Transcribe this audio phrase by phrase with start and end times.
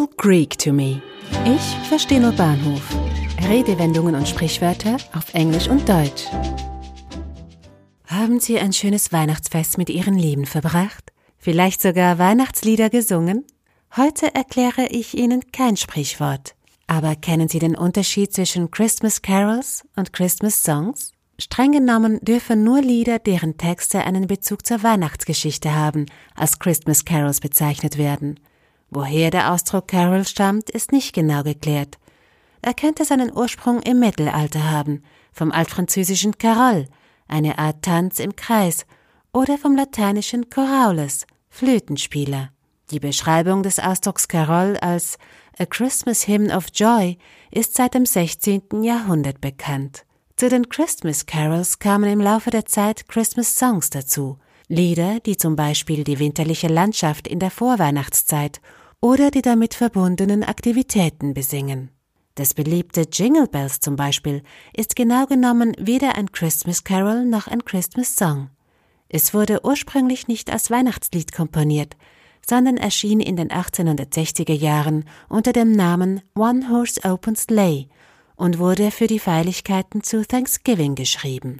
[0.00, 1.02] all Greek to me.
[1.44, 2.82] Ich verstehe nur Bahnhof.
[3.48, 6.24] Redewendungen und Sprichwörter auf Englisch und Deutsch.
[8.06, 11.12] Haben Sie ein schönes Weihnachtsfest mit Ihren Lieben verbracht?
[11.38, 13.44] Vielleicht sogar Weihnachtslieder gesungen?
[13.96, 16.54] Heute erkläre ich Ihnen kein Sprichwort.
[16.86, 21.12] Aber kennen Sie den Unterschied zwischen Christmas Carols und Christmas Songs?
[21.38, 27.40] Streng genommen dürfen nur Lieder, deren Texte einen Bezug zur Weihnachtsgeschichte haben, als Christmas Carols
[27.40, 28.40] bezeichnet werden.
[28.90, 31.98] Woher der Ausdruck Carol stammt, ist nicht genau geklärt.
[32.60, 36.88] Er könnte seinen Ursprung im Mittelalter haben, vom altfranzösischen Carol,
[37.28, 38.84] eine Art Tanz im Kreis,
[39.32, 42.50] oder vom lateinischen Choraules, Flötenspieler.
[42.90, 45.18] Die Beschreibung des Ausdrucks Carol als
[45.58, 47.16] A Christmas Hymn of Joy
[47.52, 48.82] ist seit dem 16.
[48.82, 50.04] Jahrhundert bekannt.
[50.34, 55.56] Zu den Christmas Carols kamen im Laufe der Zeit Christmas Songs dazu, Lieder, die zum
[55.56, 58.60] Beispiel die winterliche Landschaft in der Vorweihnachtszeit
[59.00, 61.90] oder die damit verbundenen Aktivitäten besingen.
[62.34, 67.64] Das beliebte Jingle Bells zum Beispiel ist genau genommen weder ein Christmas Carol noch ein
[67.64, 68.50] Christmas Song.
[69.08, 71.96] Es wurde ursprünglich nicht als Weihnachtslied komponiert,
[72.46, 77.88] sondern erschien in den 1860er Jahren unter dem Namen One Horse Open Sleigh
[78.36, 81.58] und wurde für die Feierlichkeiten zu Thanksgiving geschrieben.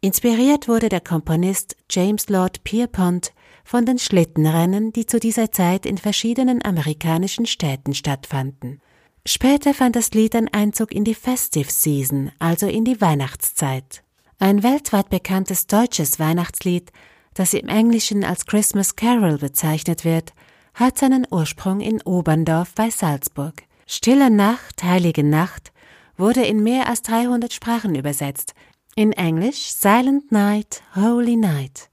[0.00, 3.32] Inspiriert wurde der Komponist James Lord Pierpont
[3.66, 8.80] von den Schlittenrennen, die zu dieser Zeit in verschiedenen amerikanischen Städten stattfanden.
[9.26, 14.04] Später fand das Lied einen Einzug in die Festive Season, also in die Weihnachtszeit.
[14.38, 16.92] Ein weltweit bekanntes deutsches Weihnachtslied,
[17.34, 20.32] das im Englischen als Christmas Carol bezeichnet wird,
[20.74, 23.64] hat seinen Ursprung in Oberndorf bei Salzburg.
[23.86, 25.72] Stille Nacht, heilige Nacht
[26.16, 28.54] wurde in mehr als 300 Sprachen übersetzt,
[28.94, 31.90] in Englisch Silent Night, Holy Night.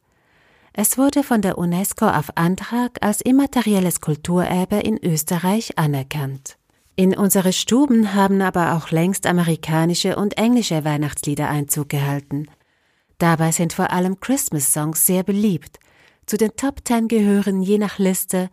[0.76, 6.58] Es wurde von der UNESCO auf Antrag als immaterielles Kulturerbe in Österreich anerkannt.
[6.96, 12.48] In unsere Stuben haben aber auch längst amerikanische und englische Weihnachtslieder Einzug gehalten.
[13.20, 15.80] Dabei sind vor allem Christmas-Songs sehr beliebt.
[16.26, 18.50] Zu den Top Ten gehören je nach Liste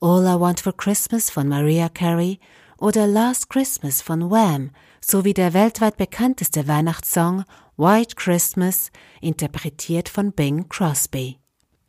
[0.00, 2.38] All I Want for Christmas von Mariah Carey
[2.78, 4.70] oder Last Christmas von Wham
[5.00, 7.44] sowie der weltweit bekannteste Weihnachtssong
[7.76, 11.38] White Christmas, interpretiert von Bing Crosby.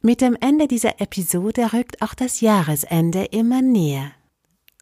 [0.05, 4.11] Mit dem Ende dieser Episode rückt auch das Jahresende immer näher.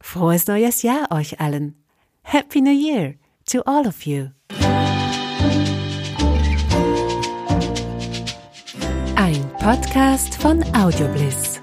[0.02, 1.82] Frohes neues Jahr euch allen.
[2.20, 3.14] Happy New Year
[3.46, 4.26] to all of you.
[9.16, 11.53] Ein Podcast von Audiobliss.